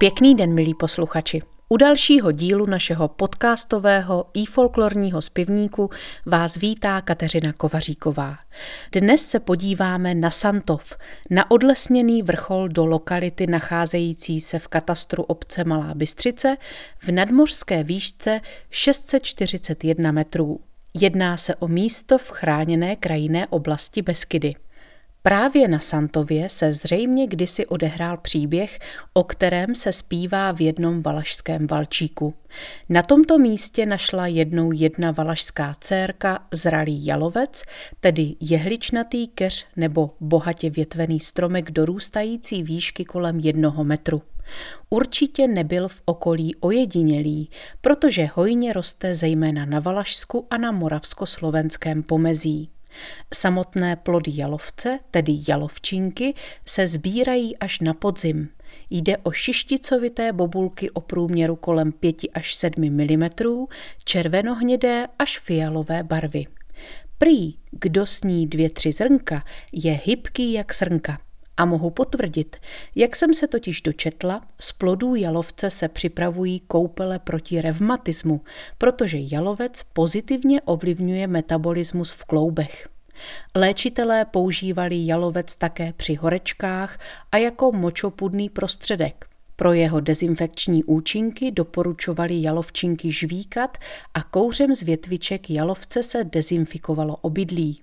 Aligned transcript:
Pěkný 0.00 0.34
den, 0.34 0.54
milí 0.54 0.74
posluchači. 0.74 1.42
U 1.68 1.76
dalšího 1.76 2.32
dílu 2.32 2.66
našeho 2.66 3.08
podcastového 3.08 4.24
i 4.34 4.46
folklorního 4.46 5.22
zpěvníku 5.22 5.90
vás 6.26 6.56
vítá 6.56 7.00
Kateřina 7.00 7.52
Kovaříková. 7.52 8.38
Dnes 8.92 9.26
se 9.26 9.40
podíváme 9.40 10.14
na 10.14 10.30
Santov, 10.30 10.96
na 11.30 11.50
odlesněný 11.50 12.22
vrchol 12.22 12.68
do 12.68 12.86
lokality 12.86 13.46
nacházející 13.46 14.40
se 14.40 14.58
v 14.58 14.68
katastru 14.68 15.22
obce 15.22 15.64
Malá 15.64 15.94
Bystřice 15.94 16.56
v 16.98 17.08
nadmořské 17.08 17.84
výšce 17.84 18.40
641 18.70 20.12
metrů. 20.12 20.60
Jedná 20.94 21.36
se 21.36 21.54
o 21.54 21.68
místo 21.68 22.18
v 22.18 22.30
chráněné 22.30 22.96
krajinné 22.96 23.46
oblasti 23.46 24.02
Beskydy. 24.02 24.54
Právě 25.22 25.68
na 25.68 25.78
Santově 25.78 26.48
se 26.48 26.72
zřejmě 26.72 27.26
kdysi 27.26 27.66
odehrál 27.66 28.16
příběh, 28.16 28.78
o 29.12 29.24
kterém 29.24 29.74
se 29.74 29.92
zpívá 29.92 30.52
v 30.52 30.60
jednom 30.60 31.02
valašském 31.02 31.66
valčíku. 31.66 32.34
Na 32.88 33.02
tomto 33.02 33.38
místě 33.38 33.86
našla 33.86 34.26
jednou 34.26 34.72
jedna 34.72 35.10
valašská 35.10 35.74
dcérka 35.80 36.46
zralý 36.52 37.06
jalovec, 37.06 37.62
tedy 38.00 38.36
jehličnatý 38.40 39.28
keř 39.28 39.66
nebo 39.76 40.10
bohatě 40.20 40.70
větvený 40.70 41.20
stromek 41.20 41.70
dorůstající 41.70 42.62
výšky 42.62 43.04
kolem 43.04 43.38
jednoho 43.38 43.84
metru. 43.84 44.22
Určitě 44.90 45.48
nebyl 45.48 45.88
v 45.88 46.02
okolí 46.04 46.54
ojedinělý, 46.54 47.50
protože 47.80 48.28
hojně 48.34 48.72
roste 48.72 49.14
zejména 49.14 49.64
na 49.64 49.80
Valašsku 49.80 50.46
a 50.50 50.58
na 50.58 50.72
moravsko-slovenském 50.72 52.02
pomezí. 52.02 52.70
Samotné 53.34 53.96
plody 53.96 54.32
jalovce, 54.34 54.98
tedy 55.10 55.32
jalovčinky, 55.48 56.34
se 56.66 56.86
sbírají 56.86 57.56
až 57.56 57.80
na 57.80 57.94
podzim. 57.94 58.48
Jde 58.90 59.16
o 59.16 59.32
šišticovité 59.32 60.32
bobulky 60.32 60.90
o 60.90 61.00
průměru 61.00 61.56
kolem 61.56 61.92
5 61.92 62.16
až 62.34 62.54
7 62.54 62.72
mm, 62.78 63.28
červenohnědé 64.04 65.06
až 65.18 65.38
fialové 65.38 66.02
barvy. 66.02 66.46
Prý, 67.18 67.54
kdo 67.70 68.06
sní 68.06 68.46
dvě, 68.46 68.70
tři 68.70 68.92
zrnka, 68.92 69.44
je 69.72 70.00
hybký 70.04 70.52
jak 70.52 70.74
srnka. 70.74 71.18
A 71.60 71.64
mohu 71.64 71.90
potvrdit, 71.90 72.56
jak 72.94 73.16
jsem 73.16 73.34
se 73.34 73.46
totiž 73.46 73.82
dočetla, 73.82 74.42
z 74.60 74.72
plodů 74.72 75.14
jalovce 75.14 75.70
se 75.70 75.88
připravují 75.88 76.60
koupele 76.60 77.18
proti 77.18 77.60
revmatismu, 77.60 78.40
protože 78.78 79.18
jalovec 79.20 79.82
pozitivně 79.92 80.60
ovlivňuje 80.62 81.26
metabolismus 81.26 82.10
v 82.10 82.24
kloubech. 82.24 82.88
Léčitelé 83.54 84.24
používali 84.24 85.06
jalovec 85.06 85.56
také 85.56 85.92
při 85.92 86.14
horečkách 86.14 86.98
a 87.32 87.36
jako 87.36 87.72
močopudný 87.72 88.48
prostředek. 88.48 89.26
Pro 89.56 89.72
jeho 89.72 90.00
dezinfekční 90.00 90.84
účinky 90.84 91.50
doporučovali 91.50 92.42
jalovčinky 92.42 93.12
žvíkat 93.12 93.78
a 94.14 94.22
kouřem 94.22 94.74
z 94.74 94.82
větviček 94.82 95.50
jalovce 95.50 96.02
se 96.02 96.24
dezinfikovalo 96.24 97.16
obydlí. 97.16 97.76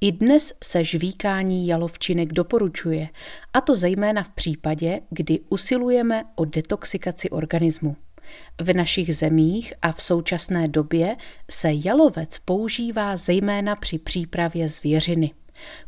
I 0.00 0.12
dnes 0.12 0.52
se 0.64 0.84
žvíkání 0.84 1.66
jalovčinek 1.66 2.32
doporučuje, 2.32 3.08
a 3.52 3.60
to 3.60 3.76
zejména 3.76 4.22
v 4.22 4.30
případě, 4.30 5.00
kdy 5.10 5.40
usilujeme 5.48 6.24
o 6.34 6.44
detoxikaci 6.44 7.30
organismu. 7.30 7.96
V 8.60 8.74
našich 8.74 9.16
zemích 9.16 9.74
a 9.82 9.92
v 9.92 10.02
současné 10.02 10.68
době 10.68 11.16
se 11.50 11.68
jalovec 11.84 12.38
používá 12.38 13.16
zejména 13.16 13.76
při 13.76 13.98
přípravě 13.98 14.68
zvěřiny. 14.68 15.30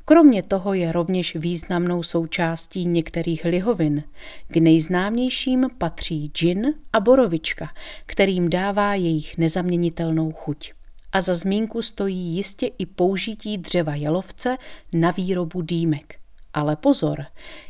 Kromě 0.05 0.43
toho 0.43 0.75
je 0.75 0.93
rovněž 0.93 1.37
významnou 1.37 2.03
součástí 2.03 2.87
některých 2.87 3.45
lihovin. 3.45 4.05
K 4.49 4.57
nejznámějším 4.57 5.67
patří 5.79 6.31
džin 6.35 6.75
a 6.93 7.01
borovička, 7.01 7.71
kterým 8.07 8.51
dává 8.51 8.95
jejich 8.95 9.39
nezaměnitelnou 9.39 10.33
chuť. 10.33 10.73
A 11.13 11.21
za 11.21 11.35
zmínku 11.35 11.83
stojí 11.83 12.37
jistě 12.37 12.67
i 12.79 12.87
použití 12.87 13.59
dřeva 13.59 13.95
jalovce 13.95 14.57
na 14.93 15.11
výrobu 15.11 15.63
dýmek. 15.63 16.19
Ale 16.55 16.77
pozor, 16.77 17.25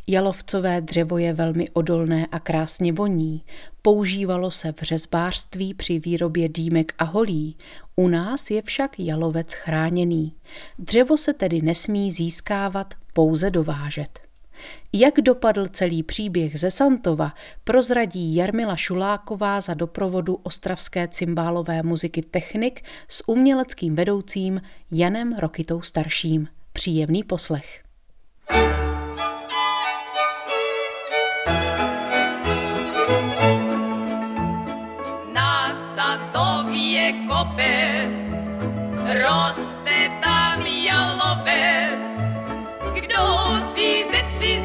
jalovcové 0.06 0.81
dřevo 0.81 1.19
je 1.19 1.32
velmi 1.32 1.71
odolné 1.71 2.27
a 2.27 2.41
krásně 2.41 2.93
voní. 2.93 3.44
Používalo 3.82 4.50
se 4.50 4.72
v 4.72 4.82
řezbářství 4.82 5.75
při 5.75 5.98
výrobě 5.98 6.48
dýmek 6.48 6.93
a 6.98 7.04
holí. 7.04 7.56
U 7.97 8.09
nás 8.09 8.50
je 8.50 8.62
však 8.62 8.98
jalovec 9.00 9.53
chráněný. 9.53 10.34
Dřevo 10.78 11.16
se 11.16 11.32
tedy 11.32 11.62
nesmí 11.62 12.10
získávat, 12.10 12.94
pouze 13.12 13.50
dovážet. 13.50 14.28
Jak 14.92 15.14
dopadl 15.20 15.66
celý 15.66 16.02
příběh 16.02 16.60
ze 16.60 16.70
Santova, 16.70 17.32
prozradí 17.64 18.34
Jarmila 18.36 18.76
Šuláková 18.76 19.60
za 19.60 19.74
doprovodu 19.74 20.34
ostravské 20.42 21.08
cymbálové 21.08 21.82
muziky 21.82 22.22
Technik 22.22 22.84
s 23.08 23.28
uměleckým 23.28 23.94
vedoucím 23.94 24.60
Janem 24.91 25.32
Rokitou 25.38 25.82
starším. 25.82 26.48
Příjemný 26.72 27.22
poslech. 27.22 27.82
Na 35.32 35.74
Santově 35.94 37.12
kopec 37.12 38.18
roste 39.08 40.08
tam 40.22 40.60
jalovec. 40.66 42.00
Kdo 42.94 43.24
si 43.74 43.78
ze 44.38 44.44
tři 44.44 44.60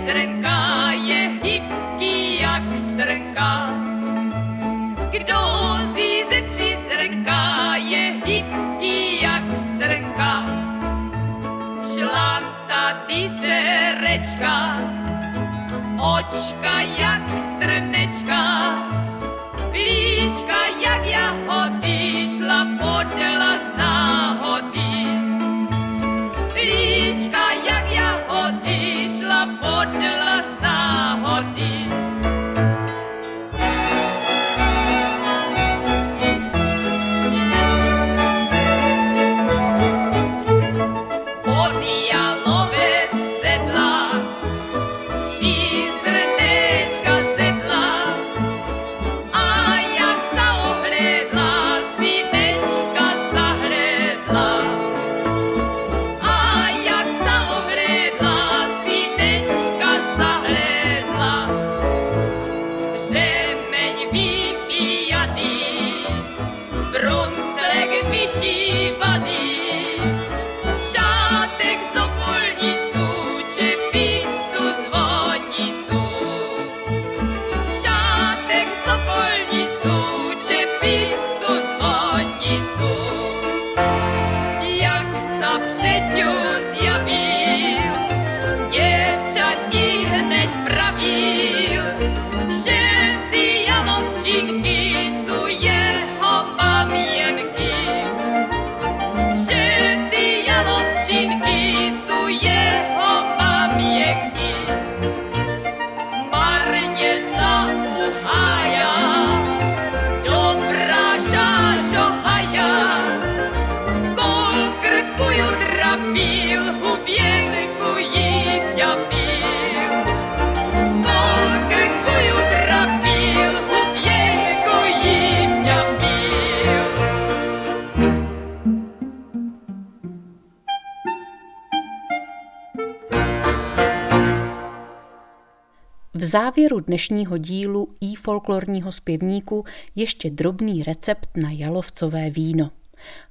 závěru 136.33 136.79
dnešního 136.79 137.37
dílu 137.37 137.95
i 138.01 138.15
folklorního 138.15 138.91
zpěvníku 138.91 139.63
ještě 139.95 140.29
drobný 140.29 140.83
recept 140.83 141.29
na 141.37 141.51
jalovcové 141.51 142.29
víno. 142.29 142.71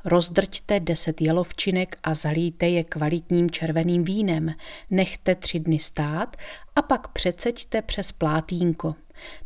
Rozdrťte 0.05 0.81
10 0.81 1.21
jalovčinek 1.21 1.97
a 2.03 2.15
zalijte 2.15 2.69
je 2.69 2.85
kvalitním 2.85 3.51
červeným 3.51 4.05
vínem. 4.05 4.55
Nechte 4.91 5.35
tři 5.35 5.61
dny 5.61 5.79
stát 5.79 6.37
a 6.77 6.83
pak 6.83 7.09
přeceďte 7.09 7.83
přes 7.83 8.13
plátínko. 8.13 8.95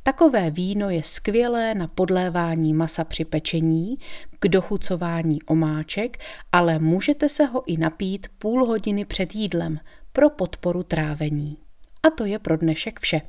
Takové 0.03 0.51
víno 0.51 0.91
je 0.91 1.03
skvělé 1.03 1.75
na 1.75 1.87
podlévání 1.87 2.75
masa 2.75 3.05
při 3.05 3.25
pečení, 3.25 3.99
k 4.39 4.49
dochucování 4.49 5.43
omáček, 5.43 6.19
ale 6.53 6.79
můžete 6.79 7.29
se 7.29 7.45
ho 7.45 7.63
i 7.67 7.77
napít 7.77 8.27
půl 8.39 8.67
hodiny 8.67 9.05
před 9.05 9.35
jídlem 9.35 9.81
pro 10.13 10.31
podporu 10.31 10.83
trávení. 10.83 11.66
A 12.07 12.11
to 12.11 12.25
je 12.25 12.39
pro 12.39 12.57
dnešek 12.57 13.01
vše. 13.01 13.21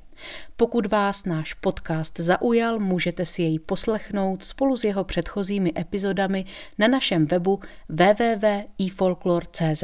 Pokud 0.56 0.86
vás 0.86 1.26
náš 1.26 1.54
podcast 1.54 2.20
zaujal, 2.20 2.80
můžete 2.80 3.26
si 3.26 3.42
jej 3.42 3.60
poslechnout 3.60 4.44
spolu 4.44 4.78
s 4.78 4.84
jeho 4.84 5.04
předchozími 5.04 5.74
epizodami 5.78 6.46
na 6.78 6.88
našem 6.88 7.26
webu 7.26 7.60
www.ifolklor.cz. 7.90 9.84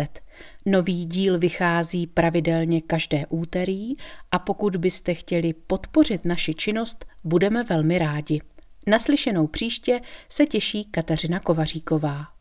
Nový 0.65 1.05
díl 1.05 1.39
vychází 1.39 2.07
pravidelně 2.07 2.81
každé 2.81 3.25
úterý 3.29 3.93
a 4.31 4.39
pokud 4.39 4.75
byste 4.75 5.13
chtěli 5.13 5.53
podpořit 5.53 6.25
naši 6.25 6.53
činnost, 6.53 7.05
budeme 7.23 7.63
velmi 7.63 7.97
rádi. 7.97 8.41
Naslyšenou 8.87 9.47
příště 9.47 10.01
se 10.29 10.45
těší 10.45 10.85
Kateřina 10.85 11.39
Kovaříková. 11.39 12.33